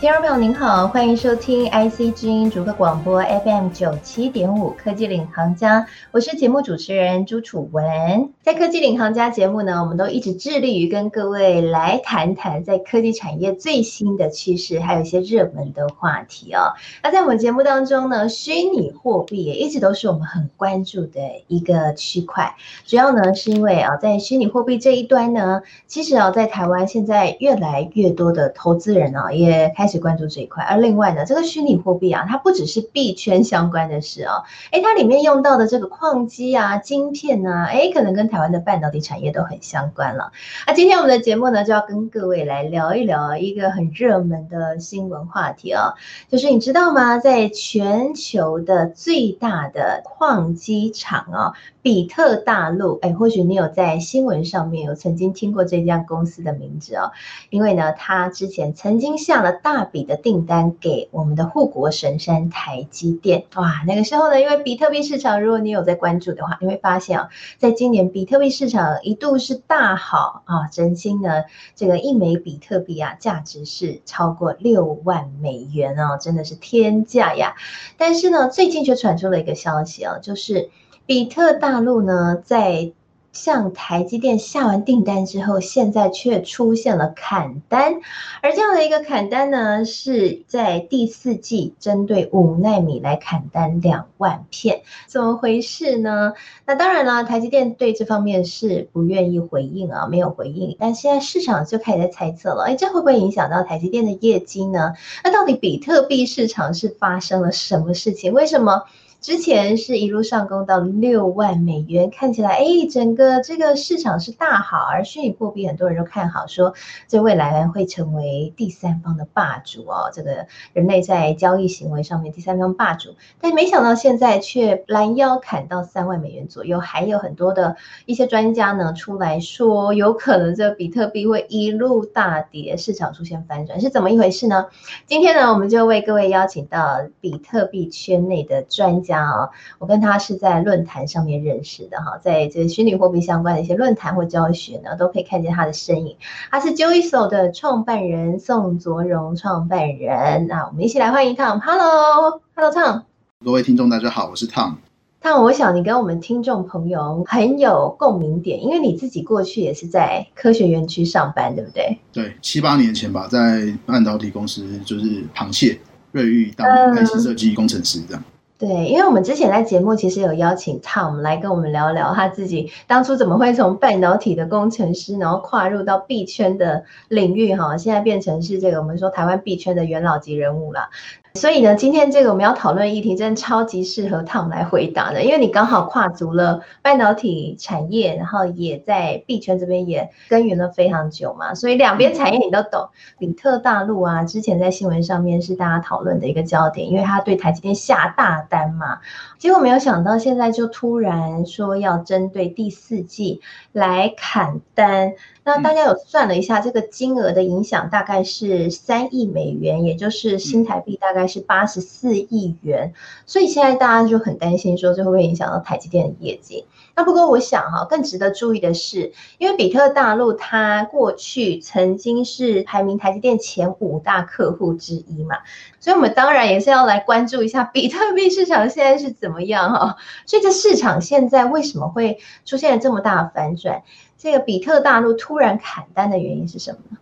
[0.00, 8.32] 听众朋友您好，欢迎收听 IC 之音逐客广播 FM 九七点五科技领航家，我是节目主持人朱楚文。
[8.40, 16.74] 在科技领航家节目呢，我们都一直致力于跟各位来谈谈在科技产业最新的趋势，还有一些热门的话题哦。
[17.02, 22.54] 那在我们节目当中呢，虚拟货币也一直都是我们很关注的一个区块。
[22.86, 40.30] 主要呢是因为啊，在虚拟货币这一端呢，其实啊，在台湾现在越来越多的投资人啊，也开始关注这一块，而另外呢，这个虚拟货币啊，它不只是币圈相关的事哦，诶，它里面用到的这个矿机啊、晶片啊，诶，可能跟台湾的半导体产业都很相关了。
[40.66, 45.94] 那今天我们的节目呢，就要跟各位来聊一聊一个很热门的新闻话题哦，
[46.28, 47.18] 就是你知道吗？
[47.18, 51.52] 在全球的最大的矿机厂啊。
[51.80, 57.12] 比特大陆，哎，或许你有在新闻上面有曾经听过这家公司的名字哦，
[57.48, 71.44] 因为呢，他之前曾经下了大大笔的订单给我们的护国神山台积电，哇，那个时候呢，因为比特币市场，如果你有在关注的话，你会发现啊，在今年比特币市场一度是大好啊，曾经呢，
[71.76, 77.54] 这个一枚比特币啊，价值是超过六万美元哦，真的是天价呀！
[77.96, 80.70] 但是呢，最近却传出了一个消息啊，就是。
[81.06, 82.92] 比特大陆呢，在
[83.32, 88.00] 向台积电下完订单之后，现在却出现了砍单，
[88.42, 96.32] 而这样的一个砍单呢，是在第四季针对五奈米来砍单两万片，怎么回事呢？
[96.66, 100.76] 那当然了，台积电对这方面是不愿意回应啊，没有回应。
[100.80, 104.94] 但现在市场就开始在猜测了，哎，这会不会影响到台积电的业绩呢？
[105.22, 108.32] 那到底比特币市场是发生了什么事情？
[108.32, 108.84] 为什么？
[109.20, 116.72] 之前是一路上攻到六万美元，看起来哎，整个这个市场是大好，而虚拟货币很多人都看好，说
[117.08, 134.66] 这未来会成为第三方的霸主哦，这个人类在交易行为上面第三方霸主，但没想到现在却拦腰砍到三万美元左右，还有很多的一些专家呢出来说，有可能这比特币会一路大跌，市场出现反转，是怎么一回事呢？
[135.06, 139.07] 今天呢，我们就为各位邀请到比特币圈内的专家。
[139.08, 139.48] 家啊，
[139.78, 146.16] 我跟他是在论坛上面认识的哈，在这虚拟货币相关的一些论坛或教学呢，都可以看见他的身影。
[146.50, 151.58] 他是 Joyso 的创办人宋卓荣创办人，那我们一起来欢迎 Tom。
[151.60, 153.02] Hello，Hello Tom。
[153.44, 154.74] 各位听众大家好，我是 Tom。
[155.20, 161.98] Tom，我想你跟我们听众朋友很有共鸣点，因为你自己过去也是在科学园区上班，对不对？
[162.12, 165.80] 对，七八年前吧，在半导体公司就是螃蟹
[166.12, 168.22] 瑞昱当 IC 设计工程师这样。
[168.58, 180.90] 对，因为我们之前在节目其实有邀请 Tom 来跟我们聊聊他自己当初怎么会从半导体的工程师，然后跨入到币圈的领域哈，现在变成是这个我们说台湾币圈的元老级人物了。
[181.38, 192.88] 所以呢，今天这个我们要讨论议题，真的超级适合 Tom 来回答的，因为你刚好跨足了半导体产业，然后也在币圈这边也耕耘了非常久嘛，所以两边产业你都懂。
[193.20, 198.98] 比特大陆啊，之前在新闻上面是大家讨论的一个焦点，因为他对台积电下大单嘛，
[199.38, 205.12] 结果没有想到现在就突然说要针对第四季来砍单。
[205.44, 212.94] 那大家有算了一下，这个金额的影响大概是三亿美元，也就是新台币大概是八十四亿元。
[213.26, 216.66] 所以现在大家就很担心，说这会不会影响到台积电的业绩？
[216.96, 225.36] 那不过我想哈，更值得注意的是，因为比特大陆它过去曾经是排名台积电前五大客户之一嘛，
[225.78, 229.96] 所以我们当然也是要来关注一下比特币市场现在是怎么样哈。
[230.26, 233.82] 所以这市场现在为什么会出现了这么大的反转？
[234.16, 236.98] 这个比特大陆突然砍单的原因是什么呢？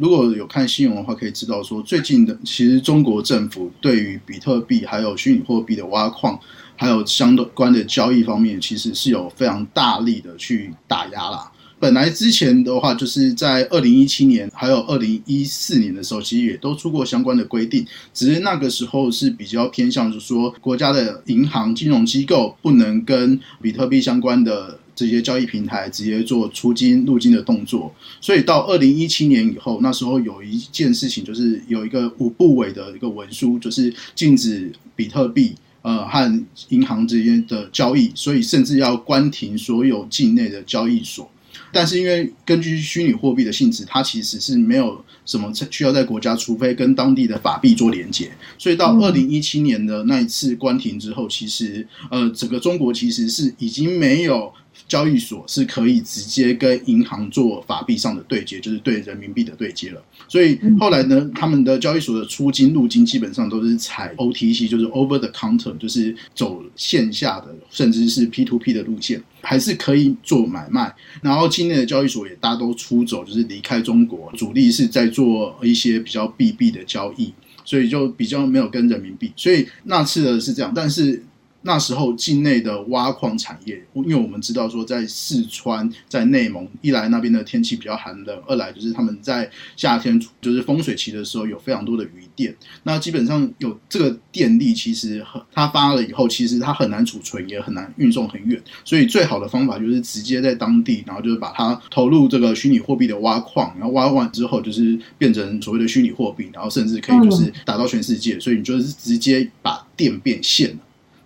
[0.00, 6.40] 如果有看新闻的话，可以知道说，最近的其实中国政府对于比特币还有虚拟货币的挖矿，
[6.74, 11.52] 还有相关的交易方面，其实是有非常大力的去打压啦。
[11.78, 24.79] 本来之前的话，就是在二零一七年还有二零一四年的时候，其实也都出过相关的规定，只是那个时候是比较偏向，就是说国家的银行金融机构不能跟比特币相关的。
[25.00, 41.30] 这些交易平台直接做出金入金的动作，所以到二零一七年以后，那时候有一件事情，就是有一个五部委的一个文书，就是禁止比特币呃和银行之间的交易，所以甚至要关停所有境内的交易所。
[41.72, 48.30] 但是因为根据虚拟货币的性质，它其实是没有什么需要在国家，除非跟当地的法币做连接。
[48.58, 54.52] 所以到二零一七年的那一次关停之后，其实呃，整个中国其实是已经没有。
[54.88, 60.02] 交易所是可以直接跟银行做法币上的对接，就是对人民币的对接了。
[60.28, 70.94] 所以后来呢，他们的交易所的出金入金基本上都是采 OTC，就是 Over the Counter，就是走线下的，甚至是 P to P 的路线，还是可以做买卖。
[71.22, 77.32] 然后境内的交易所也大都出走，就是离开中国，主力是在做一些比较币币的交易，
[77.64, 79.32] 所以就比较没有跟人民币。
[79.36, 81.22] 所以那次的是这样，但是。
[81.62, 92.54] 那时候境内的挖矿产业，因为我们知道说，在四川、在内蒙，一来那边的天气比较寒冷，二来就是他们在夏天就是风水期的时候有非常多的余电。
[92.84, 98.60] 那基本上有这个电力，其实它发了以后，其实它很难储存，也很难运送很远。
[98.84, 108.40] 所以最好的方法就是直接在当地，然后就是把它投入这个虚拟货币的挖矿，然后挖完之后就是变成所谓的虚拟货币，然后甚至可以就是打到全世界。
[108.40, 110.76] 所以你就是直接把电变现了。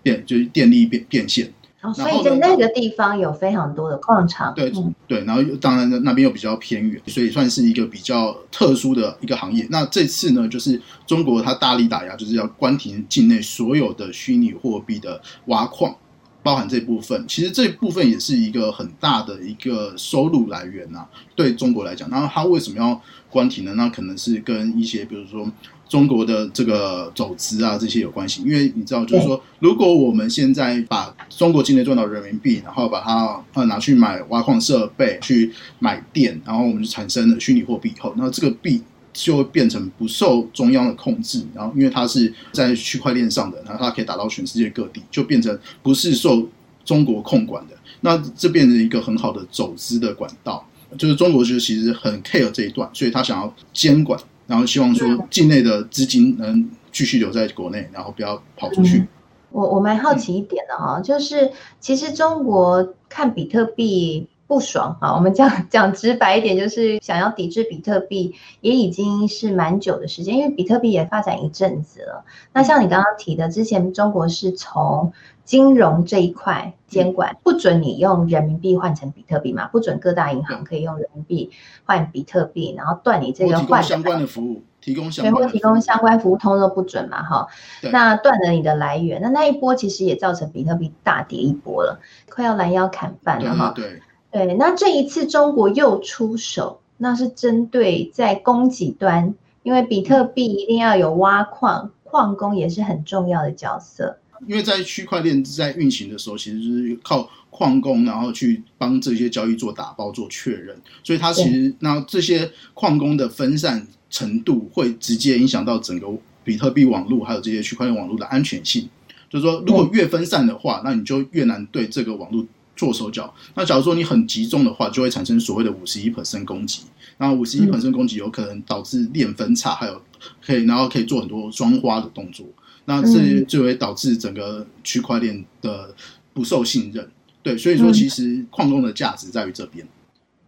[0.04, 4.54] 变就是电力变变现，哦，所以在那个地方有非常多的矿场。
[4.54, 9.66] 对、嗯、对，然后当然那边又比较偏远，所以算是一个比较特殊的一个行业。
[9.70, 15.96] 那这次呢，就是中国它大力打压，就是要关停境内所有的虚拟货币的挖矿，
[16.42, 17.24] 包含这部分。
[17.26, 22.08] 其实这部分也是一个很大的一个收入来源呐、啊，对中国来讲。
[22.10, 23.72] 然后它为什么要关停呢？
[23.74, 25.50] 那可能是跟一些比如说。
[25.94, 38.82] 中国的这个走资啊，这些有关系，因为你知道，就是说，如果我们现在把中国境内赚到人民币，然后把它呃拿去买挖矿设备，去买电，然后我们就产生了虚拟货币以后，那这个币
[39.12, 46.48] 就会变成不受中央的控制，然后因为它是在区块链上的，然后它可以打到全世界各地，就变成不是受
[46.84, 50.66] 中国控管的，那这变成一个很好的走资的管道，
[50.98, 54.18] 就是中国就其实很 care 这一段，所以他想要监管。
[54.46, 58.98] 然后希望说境内的资金能继续留在国内，然后不要跑出去。
[58.98, 59.08] 嗯、
[59.50, 61.50] 我我蛮好奇一点的哈、哦，就是
[61.80, 72.24] 其实中国看比特币不爽哈，我们讲讲直白一点，就是想要抵制比特币，也已经是蛮久的时间，因为比特币也发展一阵子了。
[72.52, 75.12] 那像你刚刚提的，之前中国是从
[75.44, 79.68] 金融这一块监管，不准你用人民币换成比特币嘛？
[79.68, 81.50] 不准各大银行可以用人民币
[81.84, 87.22] 换比特币，然后断你这个换相关的服务，提供相关提供相关服务，通通都不准嘛？
[87.22, 87.46] 哈，
[87.92, 92.00] 那断了你的来源，那那一波其实也造成比特币大跌一波了，
[92.30, 93.72] 快要拦腰砍半了哈。
[93.76, 94.00] 对
[94.30, 104.16] 对，那这一次中国又出手，那是针对在供给端，因为比特币一定要有挖矿，矿工也是很重要的角色。
[104.46, 116.08] 因为在区块链在运行的时候，其实就是靠矿工，然后去帮这些交易做打包、做确认，所以它其实那这些矿工的分散程度会直接影响到整个
[116.42, 118.88] 比特币网络还有这些区块链网络的安全性。
[119.30, 122.46] 就是说，如果越分散的话，那你就越难对这个网络
[122.76, 123.34] 做手脚。
[123.54, 126.82] 那假如说你很集中的话，就会产生所谓的五十一 percent 攻击。
[127.18, 130.00] 然后五十一 percent 攻击有可能导致链分叉，还有
[130.44, 132.46] 可以然后可以做很多双花的动作。
[132.86, 135.94] 那这就会导致整个区块链的
[136.32, 137.08] 不受信任，
[137.42, 139.86] 对，所以说其实矿工的价值在于这边。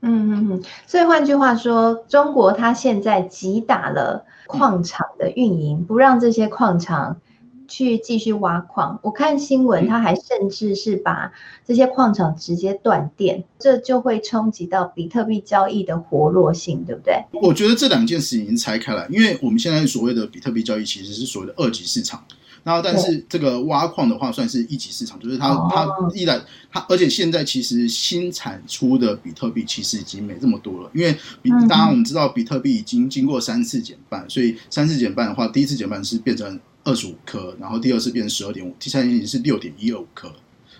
[0.02, 7.16] 嗯嗯嗯，所以换句话说，中国它现在击打了矿场的运营，不让这些矿场。
[7.68, 11.32] 去继续挖矿，我看新闻，它还甚至是把
[11.66, 17.24] 这些矿场直接断电，这就会冲击到比特币交易的活络性，对不对？
[17.32, 22.24] 我觉得这两件事已经拆开来，因为我们现在所谓的比特币交易其实是所谓的二级市场，
[22.66, 36.58] 然后但是这个挖矿的话算是一级市场，就是它它依然它，而且现在其实新产出的比特币其实已经没这么多了，因为比当然我们知道比特币已经经过三次减半，所以三次减半的话，第一次减半是变成。
[36.88, 40.30] 二十五颗，然后第二次变成十二点五，第三次已经是六点一二五颗，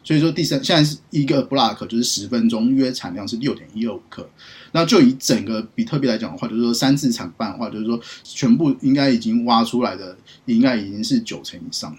[0.07, 4.25] 所以说第三现在是一个 block 就是十分钟约产量是六点一二五克，
[4.71, 11.93] 那就以整个比特币来讲的话，就是说三次产半的话，就是说全部应该已经挖出来的应该已经是九成以上，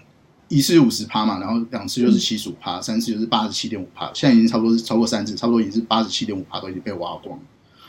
[0.48, 7.38] 一次五十趴嘛，然后两次就是七十五趴，三次就是八十七点五趴，现在已经差不多是超过三次，差不多已经是八十七点五趴都已经被挖光。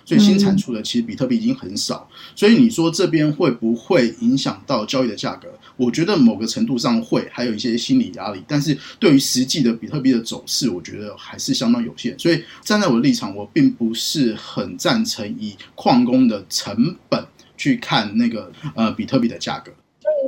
[0.05, 5.47] 所以新产出的其实比特币已经很少，所以你说这边会不会影响到交易的价格？
[5.79, 8.43] 我觉得某个程度上会，还有一些心理压力。
[8.45, 12.19] 但是对于实际的比特币的走势，我觉得还是相当有限。
[12.19, 16.75] 所以站在我的立场，我并不是很赞成以矿工的成
[17.07, 17.23] 本
[17.55, 19.71] 去看那个呃比特币的价格。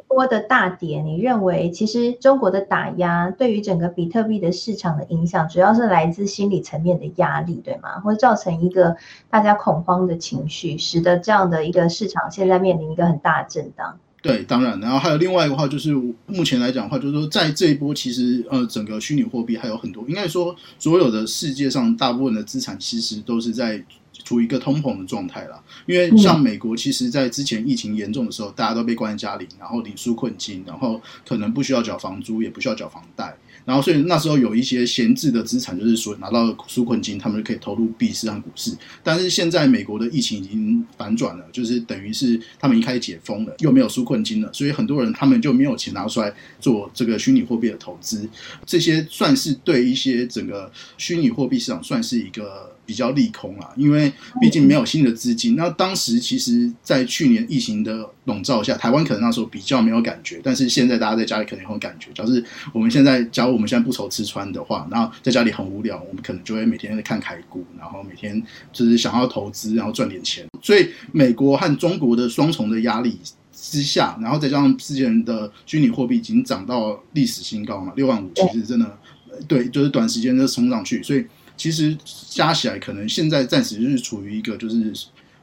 [0.07, 7.99] 波的大跌，你认为其实中国的打压对于整个比特币的市场的影响，主要是来自心理层面的压力，对吗？
[8.01, 8.97] 会造成一个
[9.29, 13.97] 大家恐慌的情绪，使得这样的一个市场现在面临一个很大的震荡。
[14.21, 15.91] 对，当然，然后还有另外一个话，就是
[16.27, 23.83] 目前来讲的话，就是说在这一波，其实呃，整个虚拟货币还有很多，应该说所有的世界上大部分的资产，其实都是在
[24.23, 25.59] 处于一个通膨的状态啦。
[25.87, 33.35] 因为像美国，其实在之前疫情严重的时候，大家都被关在家里，然后领纾困金，然后可能不需要缴房租，也不需要缴房贷。
[33.65, 38.71] 然后，所以那时候有一些闲置的资产，就是说拿到纾困金，他们就可以投入币市和股市。
[39.03, 48.27] 但是现在美国的疫情已经反转了，就是等于是他们已经开始解封了，又没有纾困金了，所以很多人他们就没有钱拿出来做这个虚拟货币的投资。
[48.65, 52.71] 这些算是对一些整个虚拟货币市场算是一个。
[52.91, 55.55] 比较利空啊，因为毕竟没有新的资金。
[55.55, 62.11] 那当时其实，在去年疫情的笼罩下，台湾可能那时候比较没有感觉，但是现在大家在家里可能有感觉。
[62.13, 62.43] 假如
[62.73, 68.43] 我们现在，假如我们现在不愁吃穿的话，然后在家里很无聊，我们可能就会每天在看台股，然后每天
[68.73, 70.45] 就是想要投资，然后赚点钱。
[70.61, 73.17] 所以，美国和中国的双重的压力
[73.53, 78.99] 之下，然后再加上之前的虚拟货币已经涨到历史新高嘛，六万五，其实真的
[79.47, 81.25] 对，就是短时间就冲上去，所以。
[81.61, 81.95] 其实
[82.27, 84.91] 加起来，可能现在暂时是处于一个就是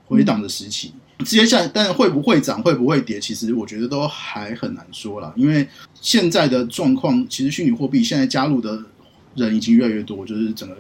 [0.05, 0.91] 回档的时期。
[1.25, 5.33] 接下来，但会不会涨，会不会跌，其实我觉得都还很难说了。
[5.37, 5.65] 因为
[6.01, 8.83] 现在的状况，其实虚拟货币现在加入的
[9.37, 10.77] 人已经越来越多，就是整个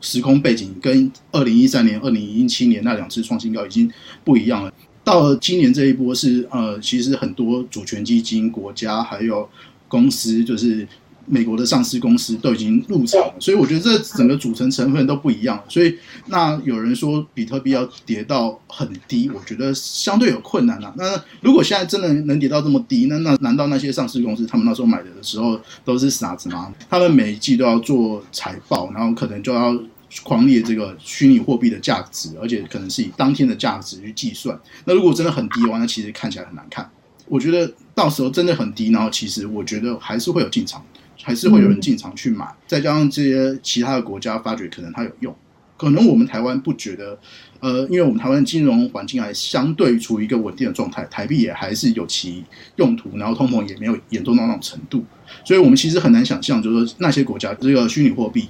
[0.00, 3.88] 时空背景跟二零一三年、二零一七年那两次创新高已经
[4.24, 4.74] 不一样了。
[5.04, 9.48] 到了今年这一波是呃，其实很多主权基金、国家还有
[9.86, 10.88] 公司就是。
[11.26, 15.62] 美国的上市公司都已经入场了，所以我觉得这整个组成成分都不一样。
[15.68, 20.92] 所以那有人说比特币要跌到很低，我觉得相对有困难啊。
[20.96, 26.72] 那如果现在真的能跌到这么低，那那难道那些上市公司他们那时候买的的时候都是傻子吗？
[26.88, 29.78] 他们每一季都要做财报，然后可能就要
[30.22, 34.58] 狂列这个虚拟货币的价值，而且可能是以当天的价值去计算。
[34.84, 36.90] 那如果真的很低的话，那其实看起来很难看。
[37.26, 40.84] 我觉得到时候真的很低，然后其实我觉得还是会有进场。
[41.22, 45.34] 还是会有人进场去买，再加上这些其他的国家发觉可能它有用，
[45.76, 47.18] 可能我们台湾不觉得，
[47.60, 52.44] 呃，因为我们台湾金融环境还相对处于一个稳定的状态，台币也还是有其
[52.76, 55.04] 用途，然后通膨也没有严重到那种程度，
[55.44, 58.48] 所以我们其实很难想象，就是说那些国家这个虚拟货币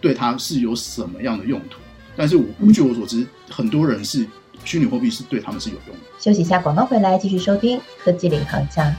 [0.00, 1.78] 对它是有什么样的用途。
[2.14, 4.26] 但是我据我所知，很多人是
[4.64, 6.02] 虚拟货币是对他们是有用的。
[6.20, 8.94] 休息一下，广告回来继续收听科技领航家。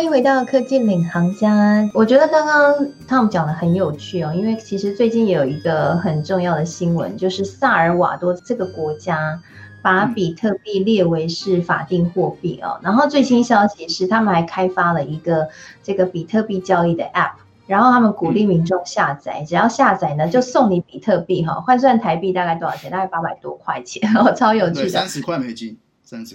[0.00, 1.86] 欢迎回到科技领航家。
[1.92, 2.74] 我觉得刚刚
[3.06, 9.38] Tom 讲的很有趣哦，因为其实最近也有一个很重要的新闻，就是萨尔瓦多这个国家
[9.82, 12.80] 把比特币列为是法定货币哦。
[12.82, 15.50] 然后最新消息是，他们还开发了一个
[15.82, 17.32] 这个比特币交易的 App，
[17.66, 22.90] 然后他们鼓励民众下载，只要下载呢就送你比特币哈，换算台币大概多少钱？
[22.90, 25.76] 大概八百多块钱哦，超有趣的，三十块美金。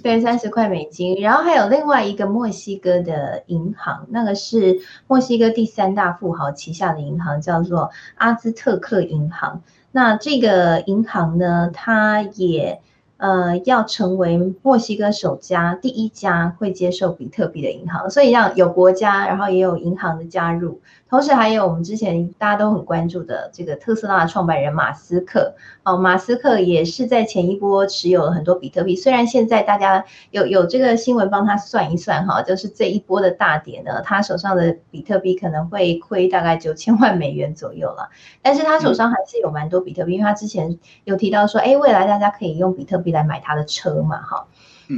[0.01, 1.19] 对，三十块美金。
[1.21, 9.61] 然后还有另外一个墨西哥的银行，那个是墨西哥第三大富豪旗下的银行，叫做阿兹特克银行。
[9.91, 12.79] 那这个银行呢，它也
[13.17, 18.09] 呃要成为墨西哥首家第一家会接受比特币的银行。
[18.09, 20.79] 所以让有国家，然后也有银行的加入。
[21.15, 28.97] 同时还有我们之前大家都很关注的这个特斯拉的创办人马斯克哦，马斯克也是在前一波持有了很多比特币。
[28.97, 38.09] 虽然现在大家有有这个新闻帮他算一算哈，就是这一波的大跌呢，他手上的比特币可能会亏大概九千万美元左右了。
[38.41, 44.47] 但是他手上还是有蛮多比特币，因为他之前有提到说，哎，未来大家可以用比特币来买他的车嘛，哈。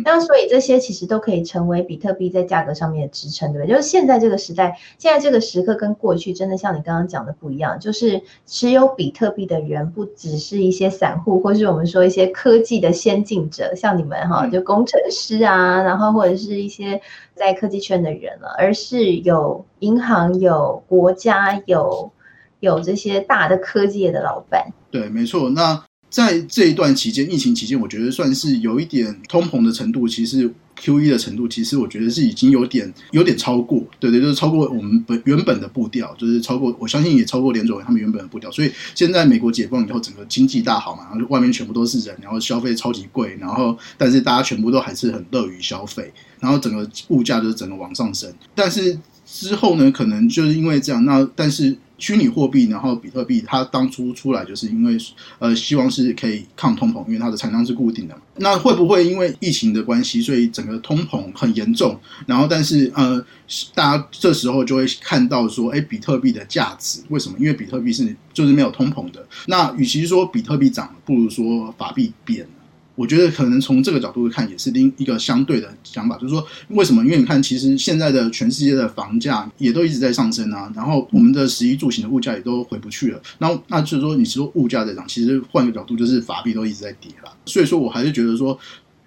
[0.04, 3.76] 那所以这些其实都可以成为比特币在价格上面的支撑，对不对？
[3.76, 17.00] 就是现在这个时代，现在这个时刻跟过去真的像你刚刚讲的不一样，就是持有比特币的人不只是一些散户，或是我们说一些科技的先进者，像你们哈，就工程师啊，然后或者是一些
[17.34, 22.12] 在科技圈的人了，而是有银行、有国家、有
[22.60, 24.68] 有这些大的科技业的老板。
[24.92, 25.50] 对，没错。
[25.50, 25.87] 那。
[26.10, 30.50] 在这一段期间，疫情期间，我觉得算是有一点通膨的程度，其实
[30.80, 38.50] QE 的程度，其实我觉得是已经有点有点超过，对对，就是超过我们本原本的步调，就是超过，我相信也超过联准会他们原本的步调。
[38.52, 48.98] 所以现在美国解封以后，整个经济大好嘛，然后外面全部都是人，然后消费超级贵，然后但是大家全部都还是很乐于消费，然后整个物价就是整个往上升，但是。
[49.30, 54.98] 之后呢，可能就是因为这样，那但是虚拟货币，然后比特币，它当初出来就是因为
[55.40, 58.22] 呃，希望是可以抗通膨，因为它的产量是固定的嘛。
[58.38, 62.00] 那会不会因为疫情的关系，所以整个通膨很严重？
[62.26, 63.24] 然后但是呃，
[63.76, 67.36] 大家这时候就会看到说，哎，比特币的价值为什么？
[67.38, 69.28] 因为比特币是就是没有通膨的。
[69.48, 72.48] 那与其说比特币涨，不如说法币贬。
[72.98, 77.04] 我觉得可能从这个角度看，也是另一个相对的想法，就是说为什么？
[77.06, 83.22] 因为你看，其实现在的全世界的房价也都一直在上升啊，然后我们的食衣住行的物价也都回不去了。
[83.38, 87.32] 那那就是说，你说物价在涨，其实换个角度，就是法币都一直在跌了。
[87.46, 88.58] 所以说我还是觉得说，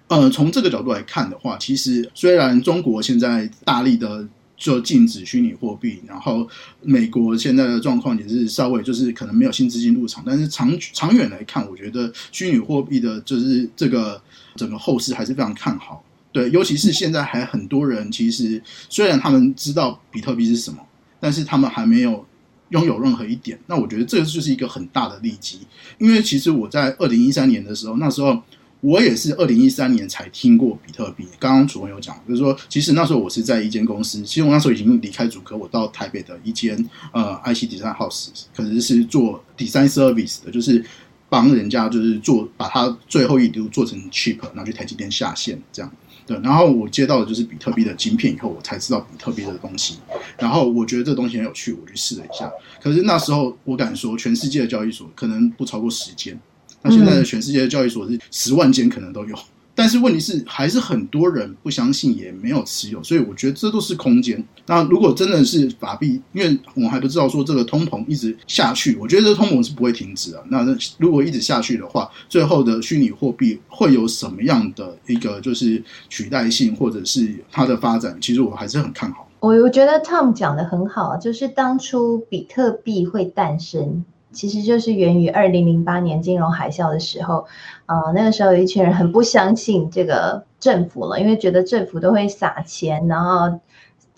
[0.07, 4.25] 呃，从这个角度来看的话，其实虽然中国现在大力的。
[4.61, 6.47] 就禁止虚拟货币，然后
[6.83, 14.21] 美国现在的状况也是稍微就是可能没有新资金入场，但是长长远来看，我觉得虚拟货币的就是这个
[14.55, 16.03] 整个后市还是非常看好。
[16.31, 20.77] 对，尤其是现在还很多人其实虽然他们知道比特币是什么，
[21.19, 22.23] 但是他们还没有
[22.69, 23.59] 拥有任何一点。
[23.65, 25.61] 那我觉得这就是一个很大的利基，
[25.97, 28.39] 因为其实我在二零一三年的时候，那时候。
[28.81, 31.25] 我也是二零一三年才听过比特币。
[31.39, 36.75] 刚刚楚文有讲，就是说，其实那时候我是在一间公司，其实我那时候已经离开主科，我到台北的一间
[37.13, 40.83] 呃 IC Design House，可能是做 Design Service 的，就是
[41.29, 45.91] 帮人家就是做把它最后一丢做成 chip，然后去台积电下线这样。
[46.25, 49.95] 对，然后我接到的就是比特币的晶片以后，我才知道比特币的东西。
[50.37, 52.49] 然后我觉得这东西很有趣，我去试了一下。
[52.81, 56.39] 可是那时候我敢说，全世界的交易所可能不超过十间。
[56.81, 59.35] 那现在的全世界的交易所是十万间可能都有，
[59.75, 64.43] 但是问题是还是很多人不相信，也没有持有，所以我觉得这都是空间。
[64.65, 70.41] 那如果真的是法币，因为我还不知道说这个通膨一直下去，我觉得这个通膨是不会停止啊。
[70.49, 70.65] 那
[70.97, 78.17] 如果一直下去的话，最后的虚拟货币会有什么样的一个就是取代性，或者是它的发展？
[78.19, 79.27] 其实我还是很看好。
[79.39, 84.03] 我我觉得 Tom 讲的很好，就是当初比特币会诞生。
[84.31, 87.45] 其实就是源于二零零八年金融海啸的时候，
[87.85, 93.59] 呃，那个时候有一群人很不相信这个政府了，因为觉得政府都会撒钱，然后。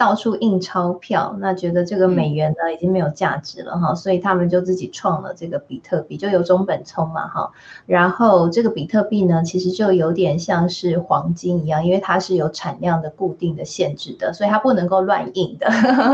[0.03, 7.49] 到处印钞票，那觉得这个美元呢已经没有价值了哈，所以他们就自己创了这个比特币，就有中本聪嘛哈。
[7.85, 15.69] 然后这个比特币呢，其实就有点像是黄金一样，因为它是有产量的固定的限制的，所以它不能够乱印的。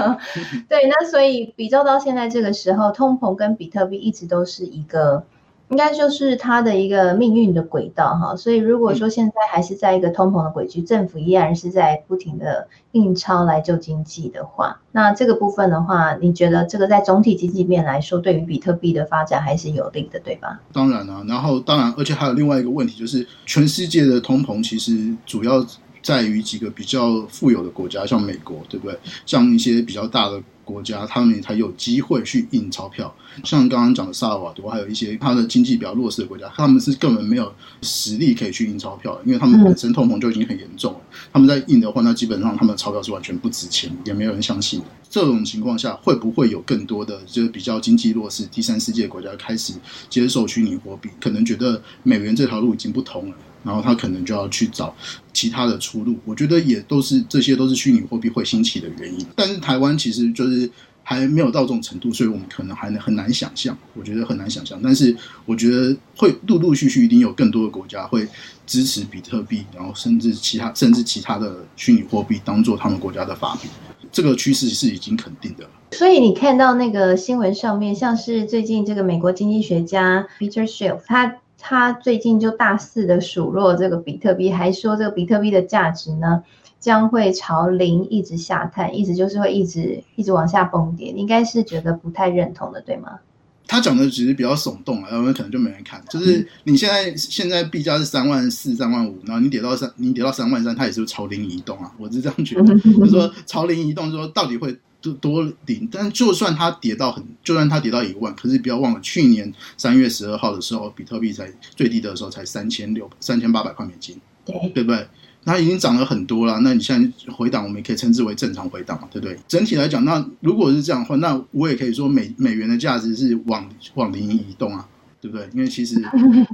[0.69, 5.23] 对，那所以比较到现在这个时候，通膨跟比特币一直都是一个。
[5.69, 20.59] 应该就是它的一个命运的轨道哈，所以如果说现在还是在一个通膨的轨迹，政府依然是在不停的印钞来救经济的话，那这个部分的话，你觉得这个在总体经济面来说，对于比特币的发展还是有利的，对吧？
[20.73, 25.63] 当然啊，然后当然，而且还有另外一个问题，就是全世界的通膨其实主要
[26.01, 28.97] 在于几个比较富有的国家，像美国，对不对？
[29.25, 30.41] 像一些比较大的。
[30.69, 33.11] 国家他们才有机会去印钞票，
[33.43, 37.51] 像刚刚讲的萨尔瓦多，还有一些它的经济比较弱势的国家，他们是根本没有
[37.81, 40.99] 实力可以去印钞票，因为他们本身通膨就已经很严重了。
[41.33, 44.85] 他们在印的话，那基本上他们的钞票是完全不值钱，也没有人相信的。
[45.09, 49.73] 这种情况下，会不会有更多的就是比较经济弱势、第三世界国家开始
[50.07, 51.09] 接受虚拟货币？
[51.19, 53.35] 可能觉得美元这条路已经不通了。
[53.63, 54.95] 然后他可能就要去找
[55.33, 59.25] 其他的出路，我觉得也都是这些都是虚拟货币会兴起的原因。
[59.35, 60.69] 但是台湾其实就是
[61.03, 63.77] 还没有到这种程度，所以我们可能还能很难想象。
[63.95, 68.27] 我觉得很难想象，但是我觉得会陆陆续续一定有更多的国家会
[68.65, 73.67] 支持比特币，然后甚至其他甚至其他的虚拟货币当做他们国家的法币。
[74.11, 75.69] 这个趋势是已经肯定的了。
[75.91, 81.35] 所以你看到那个新闻上面，像是最近这个美国经济学家 Peter Schiff 他。
[81.59, 86.41] 他最近就大肆的数落这个比特币，还说这个比特币的价值呢
[86.79, 91.11] 将会朝零一直下探，意思就是会一直一直往下崩跌。
[91.11, 93.19] 你应该是觉得不太认同的，对吗？
[93.67, 96.01] 他讲的只是比较耸动啊，然后可能就没人看。
[96.09, 101.91] 就是你现在现在币价是三万四、三万五，然后你跌到三，你跌到三万三，它也是朝零移动啊。
[101.99, 104.75] 我是这样觉得， 就是说朝零移动，说到底会。
[105.01, 115.07] 多多顶，但就算它跌到很，就算它跌到一万，可是不要忘了，去年三月十二号的时候，比特币才最低的时候才三千六三千八百块美金，对对不对？
[115.45, 116.59] 它已经涨了很多了。
[116.59, 119.39] 那你现在回档，我们也可以称之为正常回档嘛，对不对？
[119.47, 124.85] 整体来讲，那如果是这样的话，那我也可以说美美元的价值是往往零移动啊。
[125.21, 125.47] 对不对？
[125.53, 125.95] 因为其实，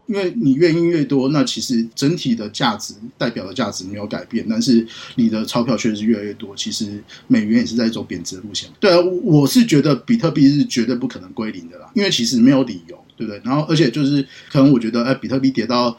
[0.08, 6.56] 因为你越印越多，那其实整体的价值代表的价值没有改变，但是你的钞票确实越来越多。
[6.56, 8.70] 其实美元也是在走贬值的路线。
[8.80, 13.40] 对啊，我是觉得比特币是绝对不可能归零的啦，因为其实没有理由，对不对？
[13.44, 15.96] 然后而且就是可能我觉得，哎，比特币跌到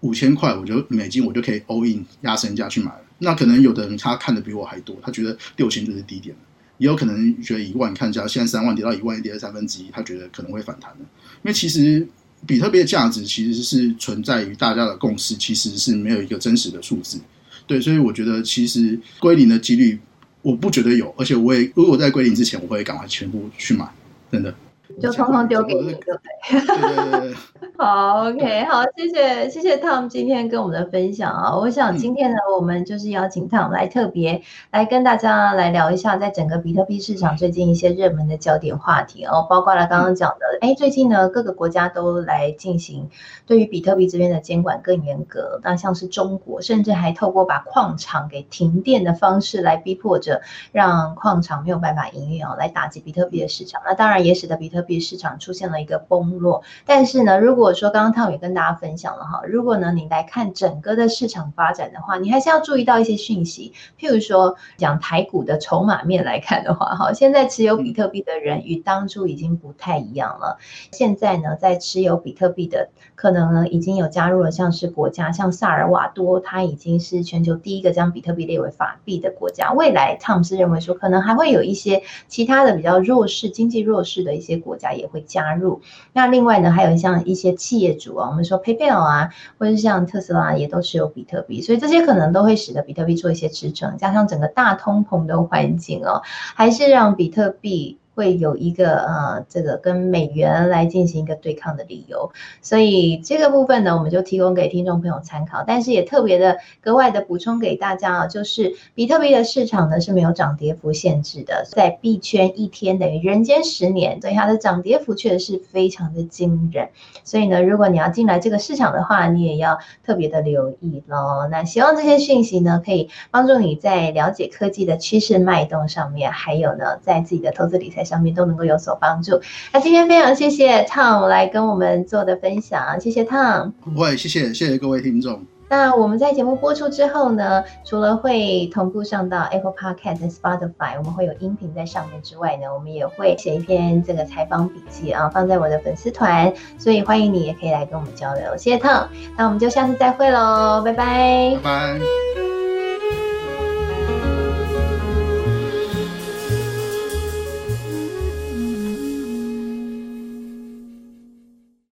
[0.00, 3.00] 五千块，我觉得美金我就可以 all in 压身价去买了。
[3.18, 6.42] 那可能有的人他看的比我还多，他觉得六千就是低点了。
[6.78, 11.00] 也有可能觉得一万看价，现在三万跌到一万，跌了三分之一，他觉得可能会反弹的。
[11.00, 12.06] 因为其实
[12.46, 17.18] 比特币的价值其实是存在于大家的共识，其实是没有一个真实的数字。
[17.66, 19.98] 对，所以我觉得其实归零的几率，
[20.42, 23.88] 我不觉得有，而且我也如果在归零之前，我会赶快全部去买，
[24.30, 24.54] 真的。
[25.00, 26.60] 就通通丢给你，对不对？
[26.60, 27.34] 对对对。
[27.78, 31.54] 好，OK，好，谢谢谢谢 Tom 今天跟我们的分享啊。
[31.54, 43.10] 我想今天呢，我们就是邀请 Tom 来特别来跟大家来聊一下，在整个比特币市场最近一些热门的焦点话题哦，包括了刚刚讲的，哎，最近呢各个国家都来进行
[43.46, 50.40] 对于比特币这边的监管更严格，那像是中国，甚至还透过把矿场给停电的方式来逼迫着
[50.72, 53.82] 让矿场没有办法营运哦，来打击比特币的市场。
[53.84, 56.62] 那当然也使得比特特币市场出现了一个崩落。
[56.84, 70.58] 但是呢，如果说刚刚汤也跟大家分享了哈，如果呢你来看整个的市场发展的话，你还是要注意到一些讯息，譬如说讲台股的筹码面来看的话，哈，现在持有比特币的人与当初已经不太一样了。
[70.92, 79.72] 现在呢，在持有比特币的可能呢已经有加入了像是国家，像萨尔瓦多，它已经是全球第一个将比特币列为法币的国家。
[79.72, 85.80] 未来汤是认为说，可能还会有一些其他的比较弱势、经济弱势的一些国家也会加入。
[86.12, 87.46] 那另外呢，还有像一些。
[87.56, 97.98] 企业主啊，我们说 PayPal 啊，或者是像特斯拉也都是有比特币，所以这些可能都会使得比特币做一些支撑，加上整个大通膨的环境哦，还是让比特币。
[98.16, 116.88] 会有一个呃，这个跟美元来进行一个对抗的理由，所以这个部分呢，我们就提供给听众朋友参考，但是也特别的格外的补充给大家啊，就是比特币的市场呢是没有涨跌幅限制的，在币圈一天等于人间十年，所以它的涨跌幅确实是非常的惊人，
[117.22, 121.46] 所以呢，如果你要进来这个市场的话，你也要特别的留意喽。
[121.50, 128.05] 那希望这些讯息呢，可以帮助你在了解科技的趋势脉动上面，还有呢，在自己的投资理财。
[128.06, 129.38] 上面都能够有所帮助。
[129.72, 133.72] 那今天非常谢谢 Tom 来跟我们做的分享，谢谢 Tom。
[133.84, 135.44] 不会，谢谢谢谢各位听众。
[135.68, 148.56] 那我们在节目播出之后呢，除了会同步上到 Apple Podcast 和、Spotify，我们会有音频在上面之外呢，我们也会写一篇这个采访笔记啊，放在我的粉丝团，所以欢迎你也可以来跟我们交流。
[148.56, 151.58] 谢谢 Tom，那我们就下次再会喽，拜拜。
[151.60, 152.55] 拜拜。